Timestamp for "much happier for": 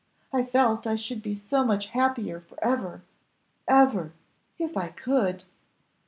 1.63-2.57